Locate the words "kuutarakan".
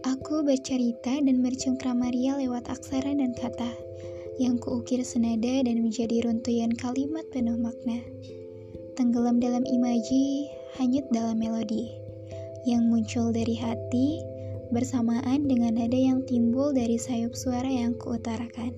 18.00-18.72